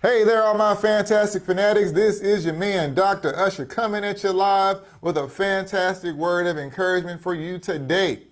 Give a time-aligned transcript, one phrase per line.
[0.00, 1.90] Hey there, all my fantastic fanatics.
[1.90, 3.36] This is your man, Dr.
[3.36, 8.22] Usher, coming at you live with a fantastic word of encouragement for you today.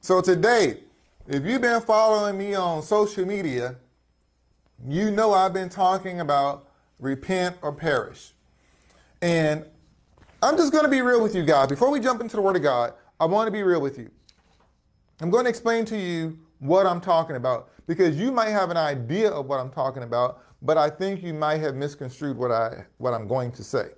[0.00, 0.78] So, today,
[1.28, 3.76] if you've been following me on social media,
[4.88, 8.32] you know I've been talking about repent or perish.
[9.20, 9.66] And
[10.42, 11.68] I'm just going to be real with you guys.
[11.68, 14.10] Before we jump into the Word of God, I want to be real with you.
[15.20, 18.78] I'm going to explain to you what I'm talking about because you might have an
[18.78, 22.86] idea of what I'm talking about, but I think you might have misconstrued what I
[22.98, 23.88] what I'm going to say.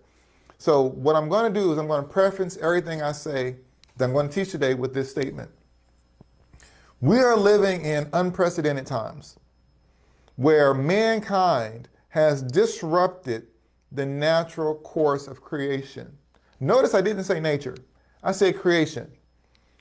[0.58, 3.56] So what I'm going to do is I'm going to preference everything I say
[3.96, 5.50] that I'm going to teach today with this statement.
[7.00, 9.36] We are living in unprecedented times
[10.36, 13.46] where mankind has disrupted
[13.92, 16.16] the natural course of creation.
[16.60, 17.76] Notice I didn't say nature.
[18.22, 19.10] I said creation.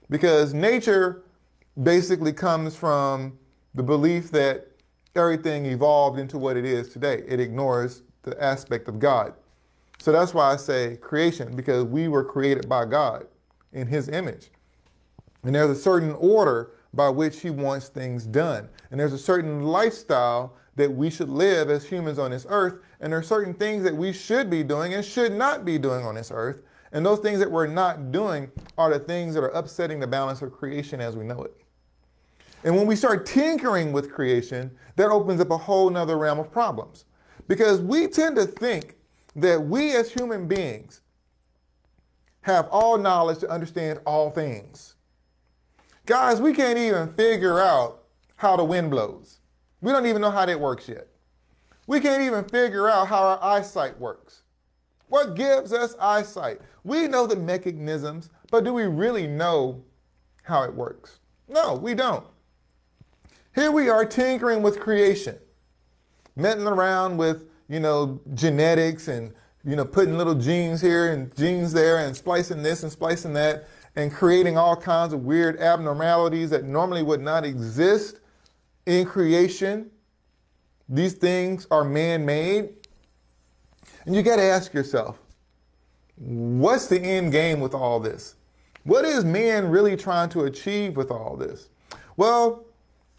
[0.09, 1.23] Because nature
[1.81, 3.39] basically comes from
[3.73, 4.67] the belief that
[5.15, 7.23] everything evolved into what it is today.
[7.27, 9.33] It ignores the aspect of God.
[9.99, 13.27] So that's why I say creation, because we were created by God
[13.71, 14.49] in His image.
[15.43, 18.69] And there's a certain order by which He wants things done.
[18.91, 22.79] And there's a certain lifestyle that we should live as humans on this earth.
[22.99, 26.05] And there are certain things that we should be doing and should not be doing
[26.05, 26.61] on this earth.
[26.91, 30.41] And those things that we're not doing are the things that are upsetting the balance
[30.41, 31.62] of creation as we know it.
[32.63, 36.51] And when we start tinkering with creation, that opens up a whole nother realm of
[36.51, 37.05] problems.
[37.47, 38.95] Because we tend to think
[39.35, 41.01] that we as human beings
[42.41, 44.95] have all knowledge to understand all things.
[46.05, 48.03] Guys, we can't even figure out
[48.35, 49.39] how the wind blows.
[49.81, 51.07] We don't even know how that works yet.
[51.87, 54.43] We can't even figure out how our eyesight works.
[55.07, 56.59] What gives us eyesight?
[56.83, 59.83] We know the mechanisms, but do we really know
[60.43, 61.19] how it works?
[61.47, 62.25] No, we don't.
[63.55, 65.37] Here we are tinkering with creation,
[66.35, 69.31] meddling around with, you know, genetics and,
[69.63, 73.67] you know, putting little genes here and genes there and splicing this and splicing that
[73.95, 78.21] and creating all kinds of weird abnormalities that normally would not exist
[78.87, 79.91] in creation.
[80.89, 82.69] These things are man made.
[84.05, 85.19] And you got to ask yourself,
[86.17, 88.35] what's the end game with all this?
[88.83, 91.69] What is man really trying to achieve with all this?
[92.17, 92.62] Well,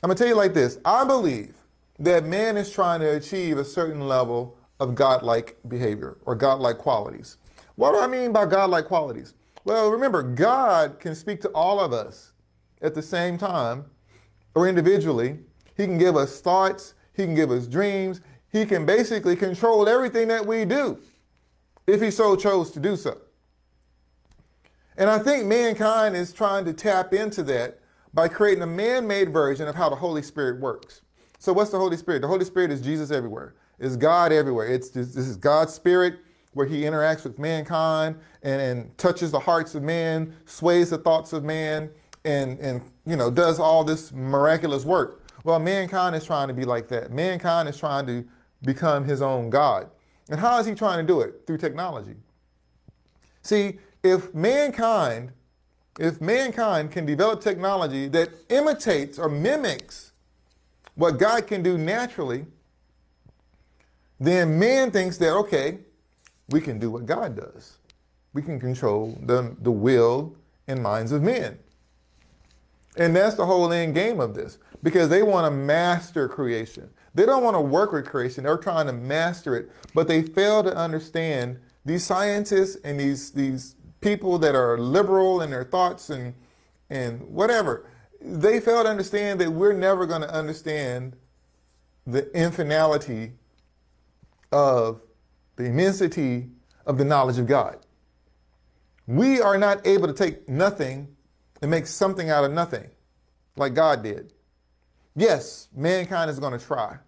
[0.04, 1.54] I'm going to tell you like this I believe
[1.98, 7.38] that man is trying to achieve a certain level of godlike behavior or godlike qualities.
[7.76, 9.32] What do I mean by godlike qualities?
[9.64, 12.32] Well, remember, God can speak to all of us
[12.82, 13.86] at the same time
[14.54, 15.38] or individually.
[15.74, 18.20] He can give us thoughts, He can give us dreams,
[18.52, 20.98] He can basically control everything that we do
[21.86, 23.22] if He so chose to do so.
[24.98, 27.78] And I think mankind is trying to tap into that
[28.14, 31.02] by creating a man made version of how the Holy Spirit works.
[31.38, 32.22] So, what's the Holy Spirit?
[32.22, 34.68] The Holy Spirit is Jesus everywhere, it's God everywhere.
[34.68, 36.20] It's, this is God's Spirit
[36.52, 41.32] where He interacts with mankind and, and touches the hearts of man, sways the thoughts
[41.32, 41.90] of man,
[42.24, 45.22] and, and you know, does all this miraculous work.
[45.42, 47.10] Well, mankind is trying to be like that.
[47.10, 48.24] Mankind is trying to
[48.62, 49.90] become his own God.
[50.30, 51.42] And how is he trying to do it?
[51.46, 52.14] Through technology.
[53.42, 55.32] See, if mankind
[55.98, 60.12] if mankind can develop technology that imitates or mimics
[60.94, 62.46] what God can do naturally,
[64.18, 65.78] then man thinks that, okay,
[66.50, 67.78] we can do what God does.
[68.32, 70.34] We can control the, the will
[70.66, 71.58] and minds of men.
[72.96, 76.90] And that's the whole end game of this because they want to master creation.
[77.14, 80.62] They don't want to work with creation, they're trying to master it, but they fail
[80.64, 86.34] to understand these scientists and these, these people that are liberal in their thoughts and
[86.90, 87.86] and whatever,
[88.20, 91.16] they fail to understand that we're never going to understand
[92.06, 93.32] the infinality
[94.52, 95.00] of
[95.56, 96.50] the immensity
[96.84, 97.78] of the knowledge of God.
[99.06, 101.16] We are not able to take nothing
[101.62, 102.90] and make something out of nothing
[103.56, 104.34] like God did.
[105.16, 106.98] Yes, mankind is going to try.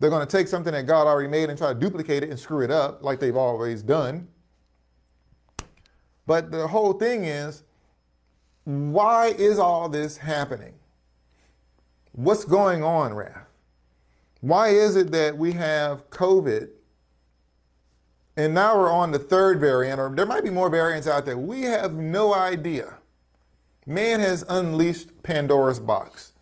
[0.00, 2.38] They're going to take something that God already made and try to duplicate it and
[2.38, 4.28] screw it up like they've always done.
[6.28, 7.62] But the whole thing is,
[8.64, 10.74] why is all this happening?
[12.12, 13.46] What's going on, Raph?
[14.42, 16.68] Why is it that we have COVID
[18.36, 21.36] and now we're on the third variant, or there might be more variants out there.
[21.36, 22.98] We have no idea.
[23.84, 26.34] Man has unleashed Pandora's box.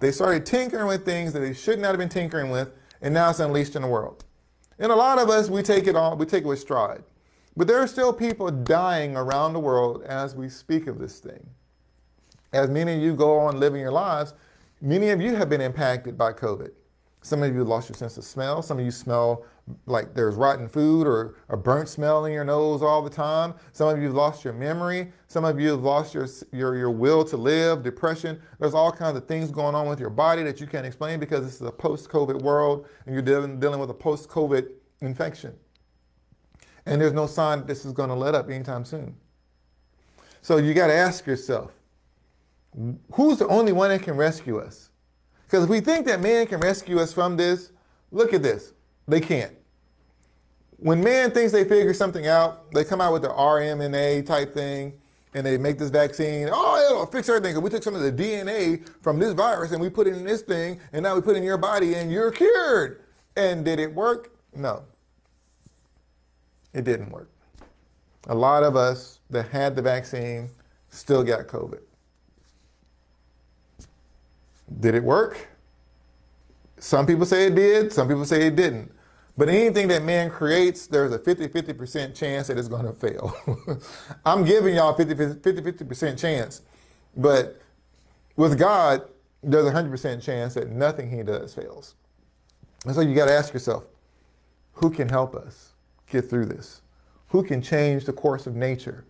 [0.00, 3.30] They started tinkering with things that they should not have been tinkering with, and now
[3.30, 4.24] it's unleashed in the world.
[4.80, 7.04] And a lot of us, we take it on, we take it with stride.
[7.56, 11.48] But there are still people dying around the world as we speak of this thing.
[12.52, 14.34] As many of you go on living your lives,
[14.80, 16.70] many of you have been impacted by COVID.
[17.22, 18.60] Some of you lost your sense of smell.
[18.60, 19.46] Some of you smell
[19.86, 23.54] like there's rotten food or a burnt smell in your nose all the time.
[23.72, 25.10] Some of you have lost your memory.
[25.26, 28.38] Some of you have lost your, your, your will to live, depression.
[28.58, 31.44] There's all kinds of things going on with your body that you can't explain because
[31.44, 34.68] this is a post-COVID world and you're dealing, dealing with a post-COVID
[35.00, 35.54] infection.
[36.86, 39.16] And there's no sign that this is going to let up anytime soon.
[40.42, 41.72] So you got to ask yourself,
[43.12, 44.90] who's the only one that can rescue us?
[45.44, 47.72] Because if we think that man can rescue us from this,
[48.10, 48.72] look at this.
[49.06, 49.54] They can't.
[50.78, 54.94] When man thinks they figure something out, they come out with the RMNA type thing
[55.32, 56.48] and they make this vaccine.
[56.52, 57.60] Oh, it'll fix everything.
[57.62, 60.42] We took some of the DNA from this virus and we put it in this
[60.42, 63.02] thing, and now we put it in your body and you're cured.
[63.36, 64.36] And did it work?
[64.54, 64.84] No.
[66.74, 67.30] It didn't work.
[68.26, 70.50] A lot of us that had the vaccine
[70.90, 71.80] still got COVID.
[74.80, 75.48] Did it work?
[76.78, 78.92] Some people say it did, some people say it didn't.
[79.36, 83.34] But anything that man creates, there's a 50 50% chance that it's going to fail.
[84.26, 86.62] I'm giving y'all 50 50% chance.
[87.16, 87.60] But
[88.36, 89.02] with God,
[89.42, 91.94] there's a 100% chance that nothing he does fails.
[92.84, 93.84] And so you got to ask yourself
[94.74, 95.73] who can help us
[96.10, 96.82] get through this?
[97.28, 99.04] Who can change the course of nature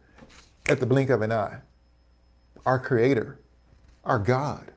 [0.69, 1.59] at the blink of an eye?
[2.65, 3.39] Our Creator,
[4.05, 4.73] our God.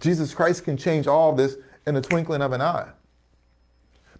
[0.00, 1.56] Jesus Christ can change all this
[1.86, 2.88] in the twinkling of an eye.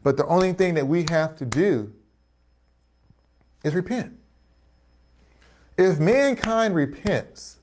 [0.03, 1.93] But the only thing that we have to do
[3.65, 4.17] is repent.
[5.77, 7.59] If mankind repents,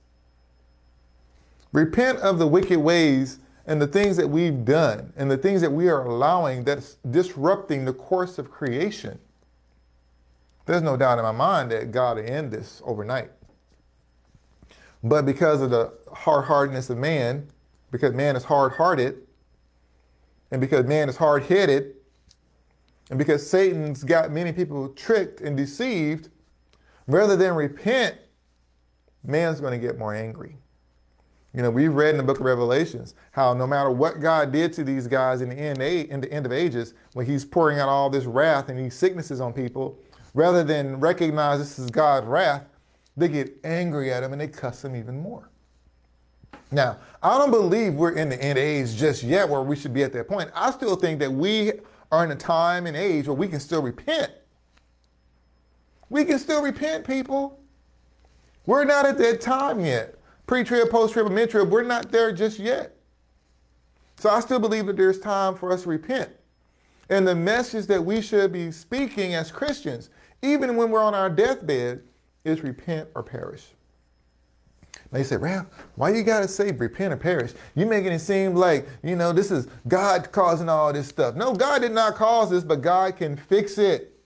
[1.71, 5.71] repent of the wicked ways and the things that we've done and the things that
[5.71, 9.19] we are allowing that's disrupting the course of creation,
[10.65, 13.29] there's no doubt in my mind that God will end this overnight.
[15.03, 17.47] But because of the hard hardness of man,
[17.91, 19.21] because man is hard hearted,
[20.49, 21.93] and because man is hard headed,
[23.09, 26.29] and because Satan's got many people tricked and deceived,
[27.05, 28.17] rather than repent,
[29.23, 30.57] man's going to get more angry.
[31.57, 34.73] You know, we've read in the book of Revelations how no matter what God did
[34.73, 37.89] to these guys in the end, in the end of ages, when he's pouring out
[37.89, 39.97] all this wrath and these sicknesses on people,
[40.35, 42.63] rather than recognize this is God's wrath,
[43.17, 45.49] they get angry at him and they cuss him even more.
[46.71, 50.03] Now, I don't believe we're in the end age just yet where we should be
[50.03, 50.51] at that point.
[50.53, 51.71] I still think that we
[52.11, 54.31] are in a time and age where we can still repent.
[56.07, 57.59] We can still repent, people.
[58.67, 60.13] We're not at that time yet.
[60.47, 62.95] Pre-trib, post-trib, mid-trib, we're not there just yet.
[64.15, 66.29] So I still believe that there's time for us to repent.
[67.09, 70.09] And the message that we should be speaking as Christians,
[70.41, 72.01] even when we're on our deathbed,
[72.43, 73.65] is repent or perish.
[75.11, 77.53] They say, Ralph, why you gotta say repent or perish?
[77.75, 81.35] You making it seem like, you know, this is God causing all this stuff.
[81.35, 84.19] No, God did not cause this, but God can fix it.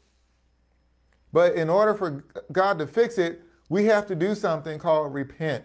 [1.34, 5.64] But in order for God to fix it, we have to do something called repent.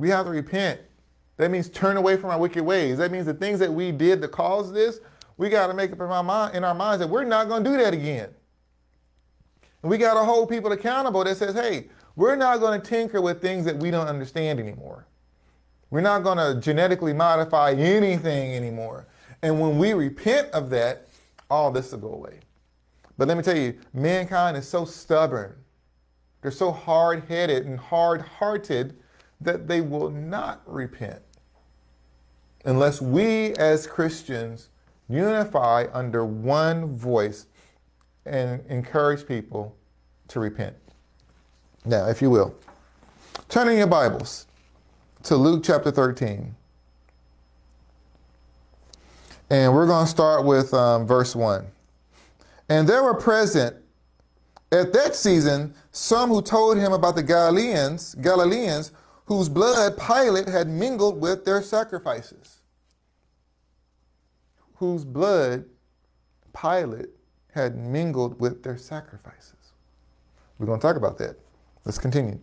[0.00, 0.80] We have to repent.
[1.36, 2.96] That means turn away from our wicked ways.
[2.96, 4.98] That means the things that we did to cause this,
[5.36, 7.62] we got to make up in our, mind, in our minds that we're not going
[7.62, 8.30] to do that again.
[9.82, 13.20] And we got to hold people accountable that says, hey, we're not going to tinker
[13.20, 15.06] with things that we don't understand anymore.
[15.90, 19.06] We're not going to genetically modify anything anymore.
[19.42, 21.08] And when we repent of that,
[21.50, 22.40] all this will go away.
[23.18, 25.56] But let me tell you, mankind is so stubborn.
[26.40, 28.96] They're so hard headed and hard hearted
[29.40, 31.22] that they will not repent
[32.64, 34.68] unless we as Christians
[35.08, 37.46] unify under one voice
[38.26, 39.74] and encourage people
[40.28, 40.76] to repent.
[41.84, 42.54] Now, if you will,
[43.48, 44.46] turn in your Bibles
[45.24, 46.54] to Luke chapter 13.
[49.48, 51.66] And we're going to start with um, verse 1.
[52.68, 53.76] And there were present
[54.70, 58.92] at that season some who told him about the Galileans, Galileans
[59.30, 62.62] whose blood Pilate had mingled with their sacrifices.
[64.78, 65.66] Whose blood
[66.52, 67.10] Pilate
[67.54, 69.70] had mingled with their sacrifices.
[70.58, 71.36] We're going to talk about that.
[71.84, 72.40] Let's continue.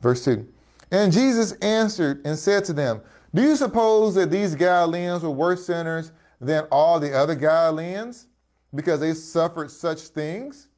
[0.00, 0.48] Verse 2.
[0.90, 3.02] And Jesus answered and said to them,
[3.34, 8.26] Do you suppose that these Galileans were worse sinners than all the other Galileans
[8.74, 10.68] because they suffered such things?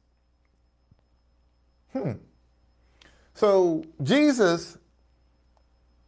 [1.93, 2.11] Hmm.
[3.35, 4.78] So Jesus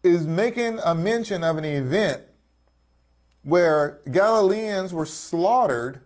[0.04, 2.22] is making a mention of an event
[3.44, 6.02] where Galileans were slaughtered,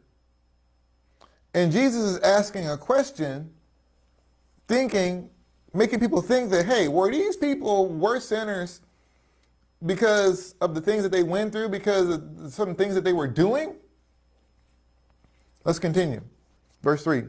[1.53, 3.53] and Jesus is asking a question,
[4.67, 5.29] thinking
[5.75, 8.81] making people think that, hey, were these people worse sinners
[9.85, 13.27] because of the things that they went through, because of some things that they were
[13.27, 13.75] doing?
[15.63, 16.21] Let's continue.
[16.81, 17.23] Verse 3.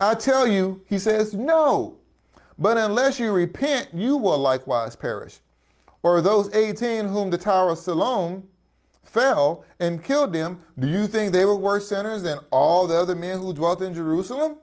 [0.00, 1.98] I tell you, he says, no.
[2.58, 5.40] But unless you repent, you will likewise perish.
[6.02, 8.48] Or those 18 whom the Tower of Siloam
[9.04, 13.14] fell and killed them, do you think they were worse sinners than all the other
[13.14, 14.56] men who dwelt in Jerusalem?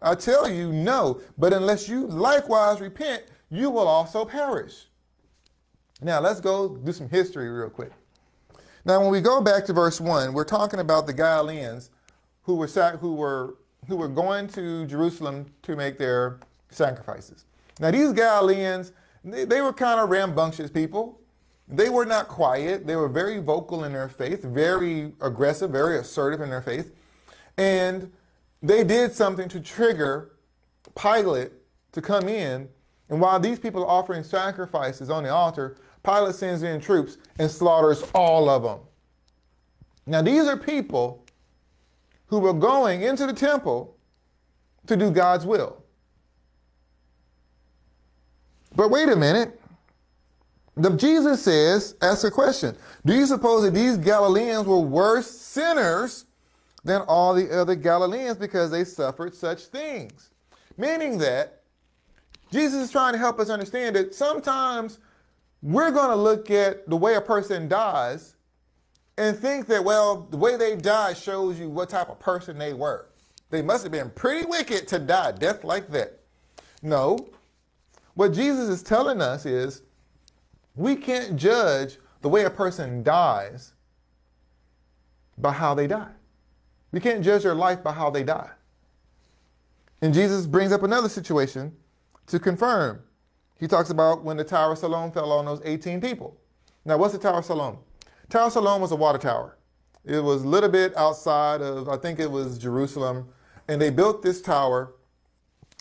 [0.00, 1.20] I tell you, no.
[1.36, 4.86] But unless you likewise repent, you will also perish.
[6.00, 7.92] Now, let's go do some history real quick.
[8.84, 11.90] Now, when we go back to verse 1, we're talking about the Galileans
[12.42, 12.68] who were,
[13.00, 13.56] who were,
[13.88, 16.38] who were going to Jerusalem to make their
[16.70, 17.44] sacrifices.
[17.80, 18.92] Now, these Galileans,
[19.24, 21.20] they, they were kind of rambunctious people.
[21.66, 22.86] They were not quiet.
[22.86, 26.94] They were very vocal in their faith, very aggressive, very assertive in their faith.
[27.56, 28.10] And
[28.62, 30.32] they did something to trigger
[30.94, 31.52] Pilate
[31.92, 32.68] to come in.
[33.08, 37.50] And while these people are offering sacrifices on the altar, Pilate sends in troops and
[37.50, 38.80] slaughters all of them.
[40.06, 41.24] Now, these are people
[42.26, 43.96] who were going into the temple
[44.86, 45.82] to do God's will.
[48.78, 49.60] But wait a minute.
[50.76, 52.76] The Jesus says, ask a question.
[53.04, 56.26] Do you suppose that these Galileans were worse sinners
[56.84, 60.30] than all the other Galileans because they suffered such things?
[60.76, 61.62] Meaning that
[62.52, 65.00] Jesus is trying to help us understand that sometimes
[65.60, 68.36] we're going to look at the way a person dies
[69.16, 72.74] and think that, well, the way they died shows you what type of person they
[72.74, 73.08] were.
[73.50, 76.20] They must have been pretty wicked to die death like that.
[76.80, 77.28] No,
[78.18, 79.82] what Jesus is telling us is
[80.74, 83.74] we can't judge the way a person dies
[85.38, 86.10] by how they die.
[86.90, 88.50] We can't judge their life by how they die.
[90.02, 91.76] And Jesus brings up another situation
[92.26, 93.04] to confirm.
[93.56, 96.36] He talks about when the Tower of Siloam fell on those 18 people.
[96.84, 97.78] Now, what's the Tower of Siloam?
[98.30, 99.58] Tower of Siloam was a water tower.
[100.04, 103.28] It was a little bit outside of, I think it was Jerusalem.
[103.68, 104.92] And they built this tower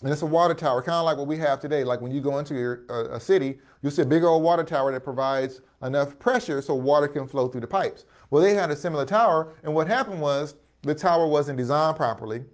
[0.04, 1.84] and it's a water tower, kind of like what we have today.
[1.84, 4.64] Like when you go into your, uh, a city, you'll see a big old water
[4.64, 8.06] tower that provides enough pressure so water can flow through the pipes.
[8.30, 12.46] Well, they had a similar tower, and what happened was the tower wasn't designed properly,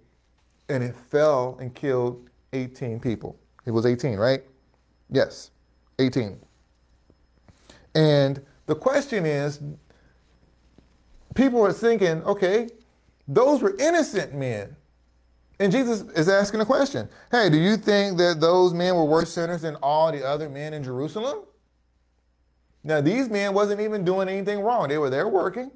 [0.68, 3.38] and it fell and killed 18 people.
[3.66, 4.42] It was 18, right?
[5.10, 5.50] Yes,
[5.98, 6.38] 18.
[7.94, 9.60] And the question is,
[11.34, 12.68] people are thinking, okay,
[13.28, 14.76] those were innocent men.
[15.60, 17.08] And Jesus is asking a question.
[17.30, 20.74] Hey, do you think that those men were worse sinners than all the other men
[20.74, 21.44] in Jerusalem?
[22.82, 24.88] Now, these men wasn't even doing anything wrong.
[24.88, 25.70] They were there working.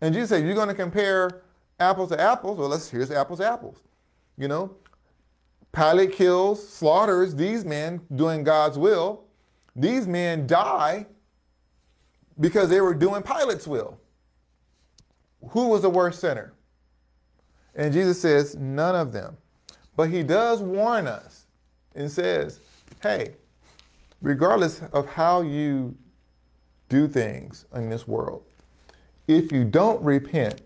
[0.00, 1.42] And Jesus said, you're going to compare
[1.80, 2.58] apples to apples.
[2.58, 3.82] Well, let's here's apples to apples.
[4.36, 4.76] You know,
[5.72, 9.24] Pilate kills, slaughters these men doing God's will.
[9.74, 11.06] These men die
[12.38, 13.98] because they were doing Pilate's will.
[15.50, 16.52] Who was the worst sinner?
[17.74, 19.36] And Jesus says, none of them.
[19.96, 21.46] But he does warn us
[21.94, 22.60] and says,
[23.02, 23.34] hey,
[24.20, 25.94] regardless of how you
[26.88, 28.42] do things in this world,
[29.26, 30.60] if you don't repent,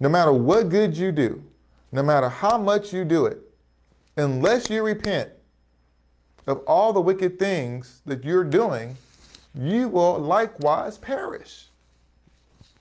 [0.00, 1.42] no matter what good you do,
[1.92, 3.40] no matter how much you do it,
[4.16, 5.30] unless you repent
[6.46, 8.96] of all the wicked things that you're doing,
[9.54, 11.68] you will likewise perish.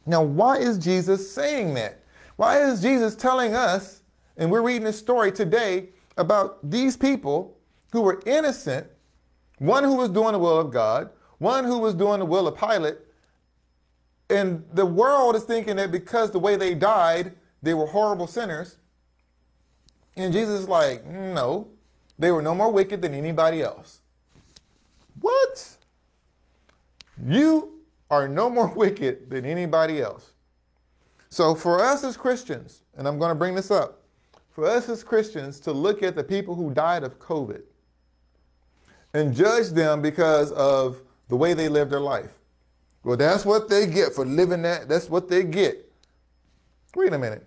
[0.06, 2.03] Now, why is Jesus saying that?
[2.44, 4.02] Why is Jesus telling us,
[4.36, 7.58] and we're reading this story today about these people
[7.94, 8.86] who were innocent,
[9.60, 12.58] one who was doing the will of God, one who was doing the will of
[12.58, 12.98] Pilate,
[14.30, 17.32] and the world is thinking that because the way they died,
[17.62, 18.76] they were horrible sinners.
[20.18, 21.70] And Jesus is like, no,
[22.20, 24.02] they were no more wicked than anybody else.
[25.22, 25.78] What?
[27.26, 27.80] You
[28.12, 30.33] are no more wicked than anybody else.
[31.34, 34.04] So for us as Christians, and I'm going to bring this up,
[34.52, 37.64] for us as Christians to look at the people who died of COVID
[39.16, 42.30] and judge them because of the way they lived their life.
[43.04, 44.88] Well, that's what they get for living that.
[44.88, 45.92] That's what they get.
[46.96, 47.44] Wait a minute.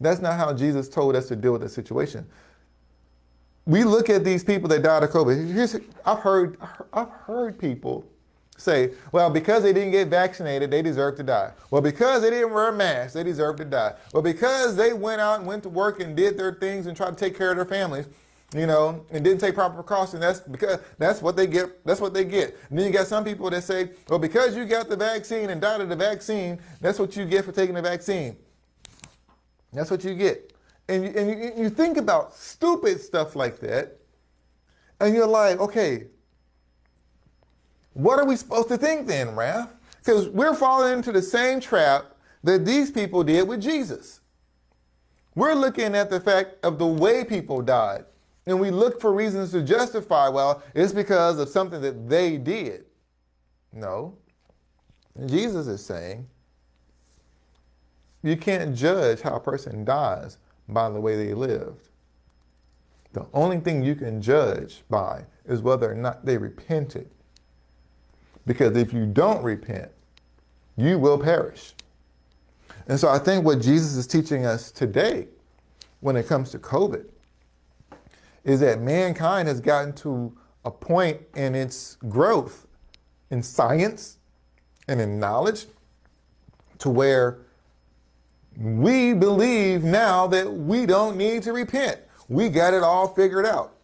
[0.00, 2.28] That's not how Jesus told us to deal with the situation.
[3.64, 5.52] We look at these people that died of COVID.
[5.52, 5.74] Here's,
[6.04, 6.58] I've heard,
[6.92, 8.06] I've heard people
[8.56, 11.52] say, well, because they didn't get vaccinated, they deserve to die.
[11.70, 13.94] Well, because they didn't wear a mask, they deserve to die.
[14.12, 17.10] Well, because they went out and went to work and did their things and tried
[17.10, 18.06] to take care of their families,
[18.54, 21.84] you know, and didn't take proper precautions, that's because that's what they get.
[21.84, 22.56] That's what they get.
[22.70, 25.60] And then you got some people that say, well, because you got the vaccine and
[25.60, 28.36] died of the vaccine, that's what you get for taking the vaccine.
[29.72, 30.52] That's what you get.
[30.88, 33.98] And you, and you, you think about stupid stuff like that,
[35.00, 36.06] and you're like, okay,
[37.96, 39.70] what are we supposed to think then, Raph?
[39.98, 44.20] Because we're falling into the same trap that these people did with Jesus.
[45.34, 48.04] We're looking at the fact of the way people died,
[48.46, 52.84] and we look for reasons to justify, well, it's because of something that they did.
[53.72, 54.18] No.
[55.24, 56.26] Jesus is saying
[58.22, 60.36] you can't judge how a person dies
[60.68, 61.88] by the way they lived.
[63.14, 67.10] The only thing you can judge by is whether or not they repented.
[68.46, 69.90] Because if you don't repent,
[70.76, 71.72] you will perish.
[72.86, 75.26] And so I think what Jesus is teaching us today
[76.00, 77.06] when it comes to COVID
[78.44, 82.66] is that mankind has gotten to a point in its growth
[83.30, 84.18] in science
[84.86, 85.66] and in knowledge
[86.78, 87.38] to where
[88.56, 92.00] we believe now that we don't need to repent.
[92.28, 93.75] We got it all figured out.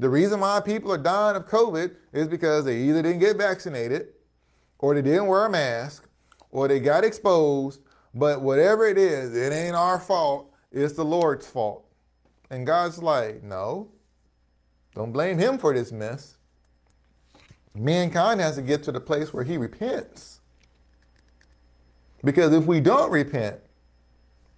[0.00, 4.08] The reason why people are dying of COVID is because they either didn't get vaccinated
[4.78, 6.08] or they didn't wear a mask
[6.50, 7.82] or they got exposed.
[8.14, 10.54] But whatever it is, it ain't our fault.
[10.72, 11.84] It's the Lord's fault.
[12.48, 13.90] And God's like, no,
[14.94, 16.38] don't blame him for this mess.
[17.74, 20.40] Mankind has to get to the place where he repents.
[22.24, 23.60] Because if we don't repent,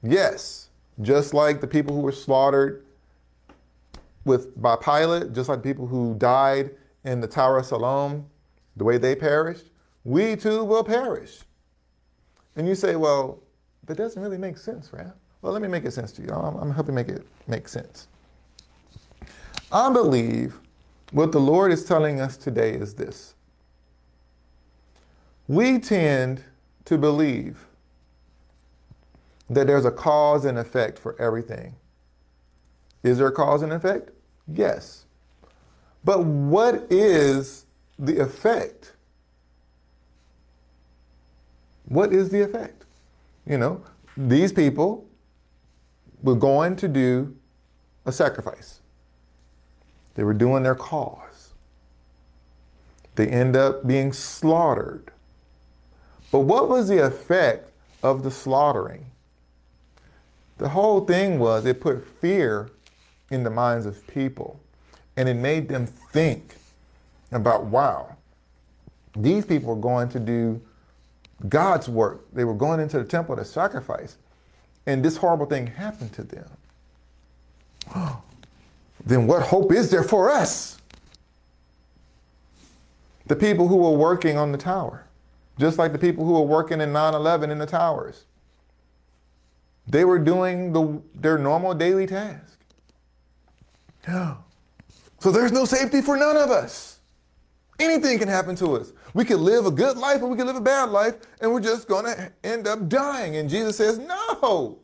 [0.05, 0.69] yes,
[1.01, 2.85] just like the people who were slaughtered
[4.25, 6.71] with by Pilate, just like people who died
[7.05, 8.27] in the Tower of Siloam,
[8.77, 9.71] the way they perished,
[10.05, 11.41] we too will perish.
[12.57, 13.43] And you say, well,
[13.87, 15.07] that doesn't really make sense, right?
[15.41, 16.29] Well, let me make it sense to you.
[16.29, 18.09] I'm, I'm helping make it make sense.
[19.73, 20.61] I believe
[21.13, 23.35] what the Lord is telling us today is this.
[25.49, 26.45] We tend
[26.85, 27.67] to believe
[29.51, 31.75] that there's a cause and effect for everything.
[33.03, 34.11] Is there a cause and effect?
[34.47, 35.05] Yes.
[36.05, 37.67] But what is
[37.99, 38.93] the effect?
[41.87, 42.85] What is the effect?
[43.47, 43.83] You know,
[44.17, 45.07] these people
[46.23, 47.37] were going to do
[48.07, 48.81] a sacrifice.
[50.15, 51.53] They were doing their cause.
[53.15, 55.11] They end up being slaughtered.
[56.31, 57.71] But what was the effect
[58.03, 59.07] of the slaughtering?
[60.59, 62.71] The whole thing was it put fear
[63.33, 64.61] in the minds of people
[65.17, 66.57] and it made them think
[67.31, 68.17] about wow,
[69.17, 70.61] these people are going to do
[71.49, 72.25] God's work.
[72.33, 74.17] They were going into the temple to sacrifice,
[74.87, 76.49] and this horrible thing happened to them.
[79.05, 80.79] then what hope is there for us?
[83.27, 85.07] The people who were working on the tower,
[85.59, 88.25] just like the people who were working in 9 11 in the towers,
[89.87, 92.07] they were doing the, their normal daily
[94.03, 94.41] task.
[95.21, 96.99] So there's no safety for none of us.
[97.79, 98.93] Anything can happen to us.
[99.15, 101.61] We can live a good life or we can live a bad life, and we're
[101.61, 103.37] just going to end up dying.
[103.37, 104.79] And Jesus says, No,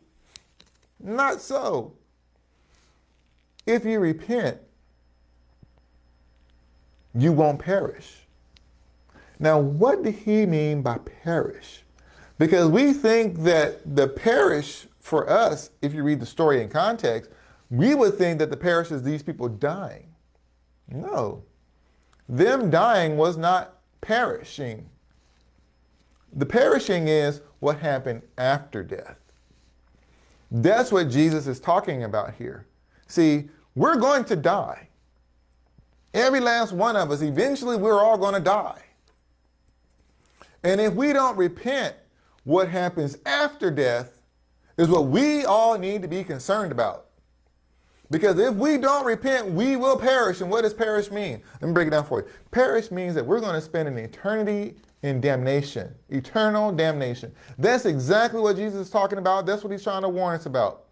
[1.01, 1.93] not so.
[3.67, 4.59] If you repent,
[7.15, 8.27] you won't perish.
[9.39, 11.83] Now, what did he mean by perish?
[12.39, 17.31] Because we think that the perish for us, if you read the story in context,
[17.71, 20.15] we would think that the perish is these people dying.
[20.91, 21.45] No.
[22.29, 24.89] Them dying was not perishing.
[26.33, 29.19] The perishing is what happened after death.
[30.51, 32.67] That's what Jesus is talking about here.
[33.07, 34.89] See, we're going to die.
[36.15, 38.83] Every last one of us, eventually, we're all going to die.
[40.65, 41.95] And if we don't repent,
[42.45, 44.21] what happens after death
[44.79, 47.08] is what we all need to be concerned about.
[48.11, 50.41] Because if we don't repent, we will perish.
[50.41, 51.43] And what does perish mean?
[51.61, 52.29] Let me break it down for you.
[52.51, 57.33] Perish means that we're going to spend an eternity in damnation, eternal damnation.
[57.59, 59.47] That's exactly what Jesus is talking about.
[59.47, 60.87] That's what he's trying to warn us about.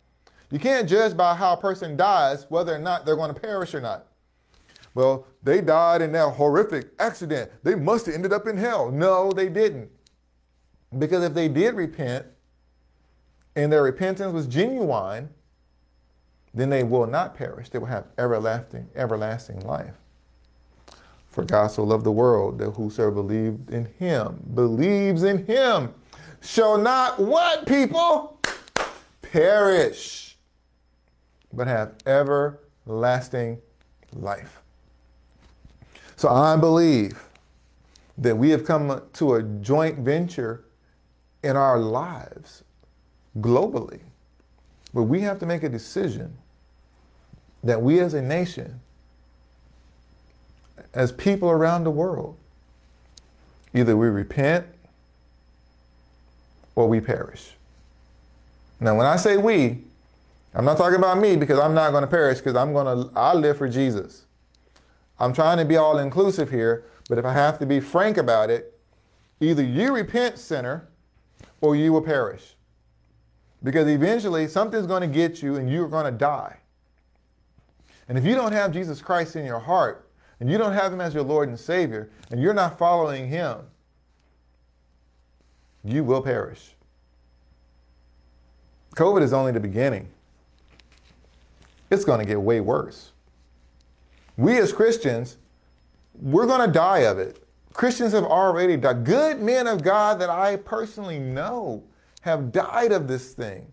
[0.50, 3.74] You can't judge by how a person dies whether or not they're going to perish
[3.74, 4.07] or not.
[4.94, 7.50] Well, they died in that horrific accident.
[7.62, 8.90] They must have ended up in hell.
[8.90, 9.90] No, they didn't.
[10.96, 12.26] Because if they did repent
[13.57, 15.29] and their repentance was genuine,
[16.57, 17.69] then they will not perish.
[17.69, 19.95] They will have everlasting, everlasting life.
[21.29, 25.92] For God so loved the world that whosoever believed in him, believes in him,
[26.40, 28.40] shall not what people?
[29.21, 30.38] Perish,
[31.53, 33.61] but have everlasting
[34.14, 34.62] life.
[36.16, 37.23] So I believe
[38.16, 40.64] that we have come to a joint venture
[41.45, 42.64] in our lives
[43.40, 44.01] globally
[44.92, 46.38] where we have to make a decision
[47.66, 48.81] that we as a nation,
[50.94, 52.37] as people around the world,
[53.76, 54.66] Either we repent
[56.74, 57.52] or we perish.
[58.81, 59.83] Now, when I say we,
[60.55, 63.18] I'm not talking about me because I'm not going to perish because I'm going to,
[63.18, 64.24] I live for Jesus.
[65.18, 68.48] I'm trying to be all inclusive here, but if I have to be frank about
[68.48, 68.79] it,
[69.40, 70.88] either you repent, sinner,
[71.61, 72.55] or you will perish.
[73.62, 76.61] Because eventually something's going to get you and you're going to die.
[78.09, 81.01] And if you don't have Jesus Christ in your heart, and you don't have him
[81.01, 83.59] as your Lord and Savior, and you're not following him,
[85.83, 86.75] you will perish.
[88.95, 90.09] COVID is only the beginning.
[91.90, 93.12] It's going to get way worse.
[94.37, 95.37] We as Christians,
[96.14, 97.42] we're going to die of it.
[97.73, 99.05] Christians have already died.
[99.05, 101.85] Good men of God that I personally know
[102.23, 103.71] have died of this thing.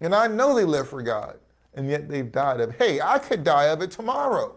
[0.00, 1.38] And I know they live for God,
[1.76, 4.56] and yet they've died of, hey, I could die of it tomorrow.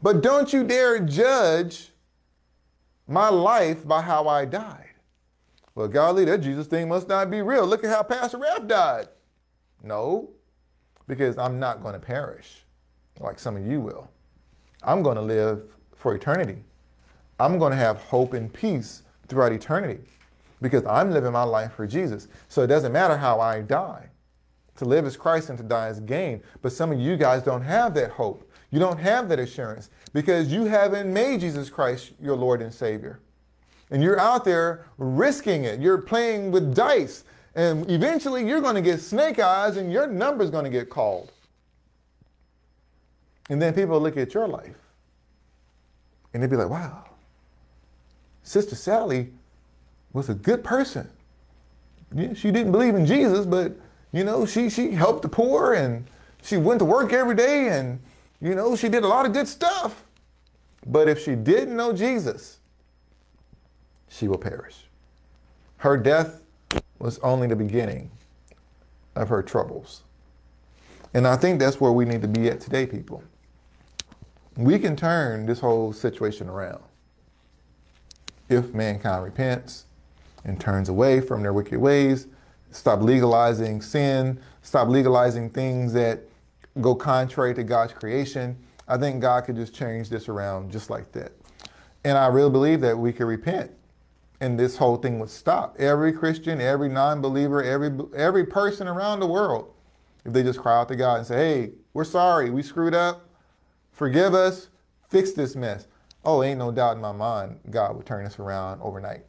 [0.00, 1.90] But don't you dare judge
[3.08, 4.84] my life by how I died.
[5.74, 7.66] Well, golly, that Jesus thing must not be real.
[7.66, 9.08] Look at how Pastor Ralph died.
[9.82, 10.30] No,
[11.06, 12.64] because I'm not going to perish
[13.20, 14.08] like some of you will.
[14.82, 15.62] I'm going to live
[15.96, 16.62] for eternity.
[17.40, 20.00] I'm going to have hope and peace throughout eternity
[20.60, 22.28] because I'm living my life for Jesus.
[22.48, 24.08] So it doesn't matter how I die.
[24.78, 26.42] To live as Christ and to die as gain.
[26.62, 28.48] But some of you guys don't have that hope.
[28.70, 33.20] You don't have that assurance because you haven't made Jesus Christ your Lord and Savior.
[33.90, 35.80] And you're out there risking it.
[35.80, 37.24] You're playing with dice.
[37.54, 41.32] And eventually you're going to get snake eyes and your number's going to get called.
[43.50, 44.76] And then people look at your life
[46.32, 47.04] and they'd be like, wow,
[48.42, 49.30] Sister Sally
[50.12, 51.08] was a good person.
[52.14, 53.72] Yeah, she didn't believe in Jesus, but
[54.12, 56.06] you know, she she helped the poor and
[56.42, 58.00] she went to work every day and
[58.40, 60.04] you know, she did a lot of good stuff.
[60.86, 62.58] But if she didn't know Jesus,
[64.08, 64.86] she will perish.
[65.78, 66.42] Her death
[66.98, 68.10] was only the beginning
[69.14, 70.02] of her troubles.
[71.14, 73.22] And I think that's where we need to be at today, people.
[74.56, 76.82] We can turn this whole situation around
[78.48, 79.84] if mankind repents
[80.44, 82.26] and turns away from their wicked ways,
[82.70, 86.20] stop legalizing sin, stop legalizing things that
[86.80, 88.56] go contrary to God's creation.
[88.86, 91.32] I think God could just change this around just like that.
[92.04, 93.72] And I really believe that we could repent
[94.40, 95.76] and this whole thing would stop.
[95.78, 99.72] Every Christian, every non-believer, every every person around the world,
[100.24, 103.28] if they just cry out to God and say, "Hey, we're sorry, we screwed up.
[103.92, 104.68] Forgive us.
[105.08, 105.86] Fix this mess."
[106.24, 109.24] Oh, ain't no doubt in my mind, God would turn this around overnight,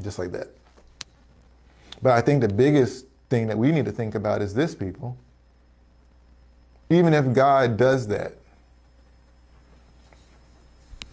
[0.00, 0.48] just like that.
[2.02, 5.16] But I think the biggest thing that we need to think about is this, people.
[6.90, 8.34] Even if God does that,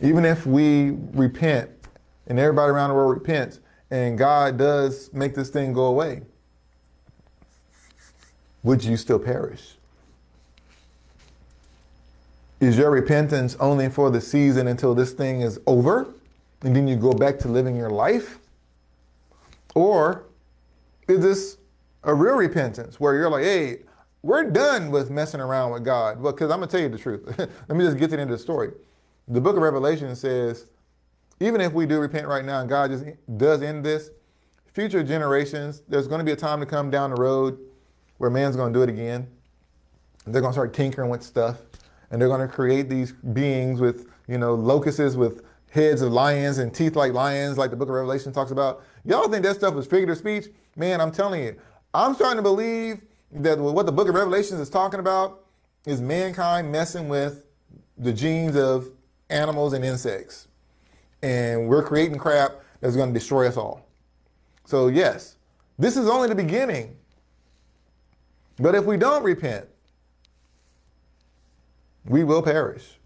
[0.01, 1.69] even if we repent
[2.27, 6.23] and everybody around the world repents and God does make this thing go away,
[8.63, 9.75] would you still perish?
[12.59, 16.13] Is your repentance only for the season until this thing is over
[16.61, 18.39] and then you go back to living your life?
[19.73, 20.25] Or
[21.07, 21.57] is this
[22.03, 23.79] a real repentance where you're like, hey,
[24.23, 26.21] we're done with messing around with God?
[26.21, 27.37] Well, because I'm going to tell you the truth.
[27.37, 28.71] Let me just get to the end of the story.
[29.27, 30.67] The book of Revelation says
[31.41, 33.03] even if we do repent right now and God just
[33.37, 34.11] does end this,
[34.73, 37.57] future generations, there's going to be a time to come down the road
[38.19, 39.27] where man's going to do it again.
[40.25, 41.57] They're going to start tinkering with stuff
[42.11, 46.59] and they're going to create these beings with, you know, locusts with heads of lions
[46.59, 48.83] and teeth like lions, like the book of Revelation talks about.
[49.03, 50.53] Y'all think that stuff was figurative speech?
[50.75, 51.55] Man, I'm telling you,
[51.93, 55.45] I'm starting to believe that what the book of Revelations is talking about
[55.85, 57.45] is mankind messing with
[57.97, 58.89] the genes of
[59.29, 60.47] animals and insects
[61.21, 63.85] and we're creating crap that's going to destroy us all.
[64.65, 65.35] So, yes,
[65.77, 66.97] this is only the beginning.
[68.57, 69.67] But if we don't repent,
[72.05, 72.97] we will perish.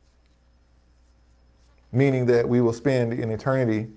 [1.91, 3.87] Meaning that we will spend an eternity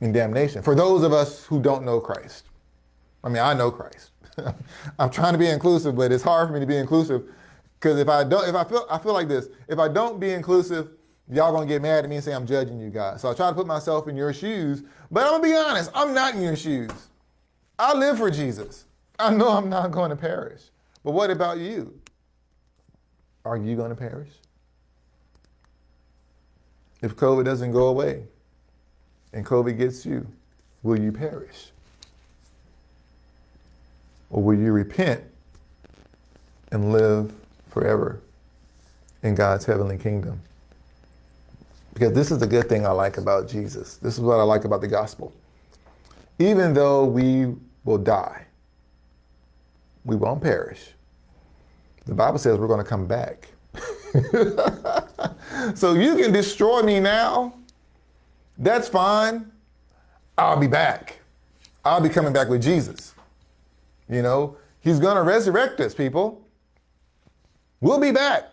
[0.00, 0.62] in damnation.
[0.62, 2.44] For those of us who don't know Christ.
[3.22, 4.10] I mean, I know Christ.
[4.98, 7.24] I'm trying to be inclusive, but it's hard for me to be inclusive
[7.80, 10.30] because if I don't, if I feel, I feel like this, if I don't be
[10.30, 10.90] inclusive,
[11.30, 13.20] y'all gonna get mad at me and say I'm judging you guys.
[13.22, 16.14] So I try to put myself in your shoes, but I'm gonna be honest, I'm
[16.14, 16.90] not in your shoes.
[17.78, 18.84] I live for Jesus.
[19.18, 20.62] I know I'm not going to perish.
[21.04, 22.00] But what about you?
[23.44, 24.30] Are you going to perish?
[27.00, 28.24] If COVID doesn't go away
[29.32, 30.26] and COVID gets you,
[30.82, 31.70] will you perish?
[34.30, 35.22] Or will you repent
[36.70, 37.32] and live
[37.70, 38.20] forever
[39.22, 40.40] in God's heavenly kingdom?
[41.94, 43.96] Because this is the good thing I like about Jesus.
[43.96, 45.32] This is what I like about the gospel.
[46.38, 48.44] Even though we will die,
[50.04, 50.92] we won't perish.
[52.06, 53.48] The Bible says we're going to come back.
[55.74, 57.54] so you can destroy me now.
[58.56, 59.50] That's fine.
[60.36, 61.18] I'll be back.
[61.84, 63.14] I'll be coming back with Jesus.
[64.08, 66.46] You know, he's going to resurrect us, people.
[67.80, 68.44] We'll be back.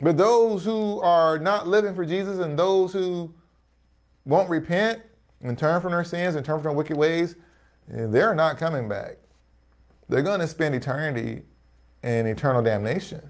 [0.00, 3.32] But those who are not living for Jesus and those who
[4.24, 5.00] won't repent
[5.42, 7.34] and turn from their sins and turn from their wicked ways,
[7.92, 9.16] eh, they're not coming back.
[10.08, 11.42] They're going to spend eternity
[12.02, 13.22] in eternal damnation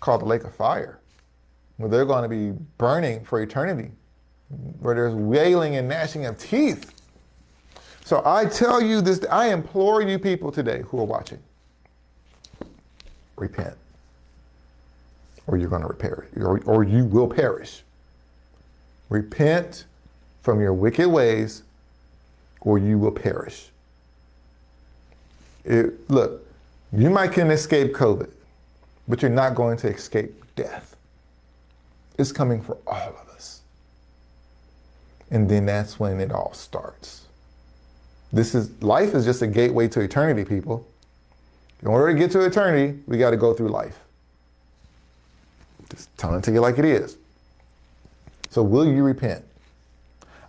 [0.00, 1.00] called the lake of fire,
[1.78, 3.90] where they're going to be burning for eternity,
[4.80, 6.93] where there's wailing and gnashing of teeth.
[8.04, 11.38] So I tell you this, I implore you people today who are watching,
[13.36, 13.76] repent,
[15.46, 17.82] or you're going to perish, or, or you will perish.
[19.08, 19.86] Repent
[20.42, 21.62] from your wicked ways,
[22.60, 23.70] or you will perish.
[25.64, 26.46] It, look,
[26.92, 28.30] you might can escape COVID,
[29.08, 30.94] but you're not going to escape death.
[32.18, 33.62] It's coming for all of us.
[35.30, 37.23] And then that's when it all starts.
[38.34, 40.88] This is life is just a gateway to eternity, people.
[41.80, 44.00] In order to get to eternity, we got to go through life.
[45.88, 47.16] Just telling it to you like it is.
[48.50, 49.44] So will you repent?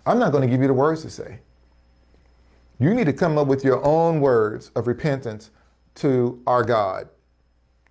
[0.04, 1.38] I'm not going to give you the words to say.
[2.80, 5.50] You need to come up with your own words of repentance
[5.96, 7.08] to our God.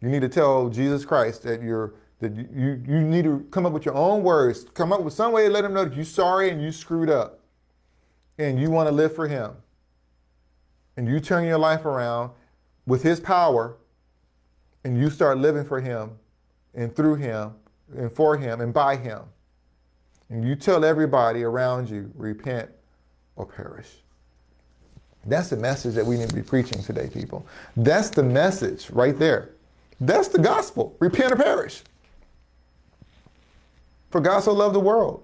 [0.02, 3.72] You need to tell Jesus Christ that you're that you, you need to come up
[3.72, 4.66] with your own words.
[4.74, 7.10] Come up with some way to let him know that you're sorry and you screwed
[7.10, 7.40] up.
[8.38, 9.56] And you want to live for him.
[10.98, 12.32] And you turn your life around
[12.86, 13.78] with his power
[14.84, 16.12] and you start living for him
[16.74, 17.54] and through him
[17.96, 19.22] and for him and by him.
[20.30, 22.70] And you tell everybody around you, repent
[23.36, 23.90] or perish.
[25.26, 27.46] That's the message that we need to be preaching today, people.
[27.76, 29.52] That's the message right there.
[30.00, 30.96] That's the gospel.
[31.00, 31.82] Repent or perish.
[34.12, 35.24] For God so loved the world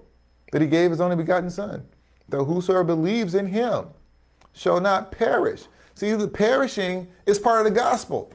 [0.50, 1.86] that he gave his only begotten Son,
[2.28, 3.86] that whosoever believes in him
[4.52, 5.64] shall not perish.
[5.94, 8.32] See, the perishing is part of the gospel.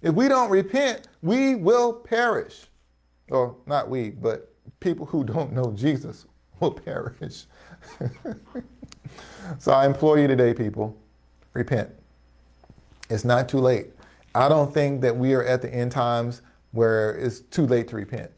[0.00, 2.66] If we don't repent, we will perish.
[3.30, 6.26] Or not we, but people who don't know Jesus
[6.60, 7.44] will perish.
[9.58, 10.96] so I implore you today, people,
[11.52, 11.90] repent.
[13.08, 13.88] It's not too late.
[14.34, 17.96] I don't think that we are at the end times where it's too late to
[17.96, 18.30] repent.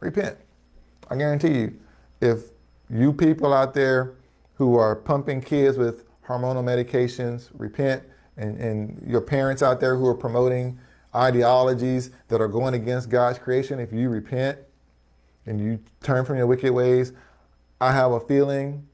[0.00, 0.36] Repent.
[1.10, 1.80] I guarantee you,
[2.20, 2.50] if
[2.90, 4.14] you people out there
[4.58, 8.02] who are pumping kids with hormonal medications, repent,
[8.36, 10.78] and, and your parents out there who are promoting
[11.14, 14.58] ideologies that are going against God's creation, if you repent
[15.46, 17.12] and you turn from your wicked ways,
[17.80, 18.86] I have a feeling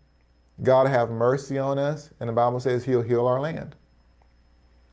[0.62, 3.74] God have mercy on us, and the Bible says he'll heal our land.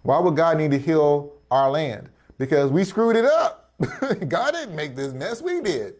[0.01, 2.09] Why would God need to heal our land?
[2.37, 3.73] Because we screwed it up.
[4.27, 5.95] God didn't make this mess, we did.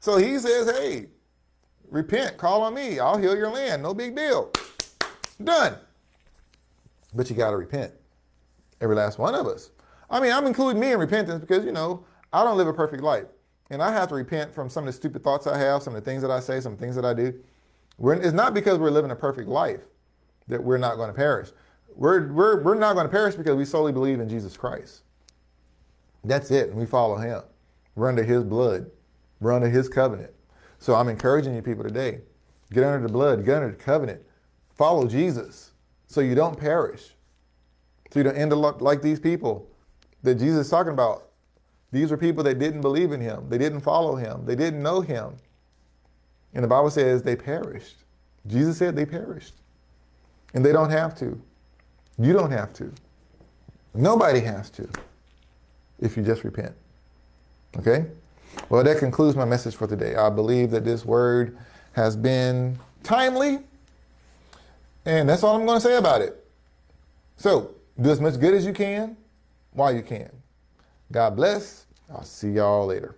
[0.00, 1.06] So he says, hey,
[1.90, 4.50] repent, call on me, I'll heal your land, no big deal.
[5.42, 5.76] Done.
[7.14, 7.92] But you got to repent.
[8.80, 9.70] Every last one of us.
[10.10, 13.02] I mean, I'm including me in repentance because, you know, I don't live a perfect
[13.02, 13.26] life.
[13.70, 16.02] And I have to repent from some of the stupid thoughts I have, some of
[16.02, 17.34] the things that I say, some things that I do.
[17.98, 19.80] We're, it's not because we're living a perfect life
[20.46, 21.50] that we're not going to perish.
[21.94, 25.02] We're, we're, we're not going to perish because we solely believe in Jesus Christ.
[26.24, 26.70] That's it.
[26.70, 27.42] And we follow him.
[27.94, 28.90] We're under his blood.
[29.40, 30.30] We're under his covenant.
[30.78, 32.20] So I'm encouraging you people today,
[32.72, 34.22] get under the blood, get under the covenant.
[34.74, 35.72] Follow Jesus
[36.06, 37.14] so you don't perish.
[38.10, 39.68] So you don't end up like these people
[40.22, 41.24] that Jesus is talking about.
[41.90, 43.48] These are people that didn't believe in him.
[43.48, 44.44] They didn't follow him.
[44.44, 45.36] They didn't know him.
[46.54, 47.96] And the Bible says they perished.
[48.46, 49.54] Jesus said they perished.
[50.54, 51.40] And they don't have to.
[52.18, 52.92] You don't have to.
[53.94, 54.88] Nobody has to
[56.00, 56.74] if you just repent.
[57.78, 58.06] Okay?
[58.68, 60.14] Well, that concludes my message for today.
[60.14, 61.56] I believe that this word
[61.92, 63.60] has been timely.
[65.04, 66.44] And that's all I'm going to say about it.
[67.36, 69.16] So, do as much good as you can
[69.72, 70.30] while you can.
[71.10, 71.86] God bless.
[72.10, 73.17] I'll see y'all later.